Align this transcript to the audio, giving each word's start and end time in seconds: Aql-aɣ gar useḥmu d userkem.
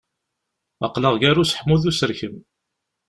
Aql-aɣ 0.85 1.15
gar 1.21 1.37
useḥmu 1.41 1.75
d 1.81 1.83
userkem. 1.89 2.35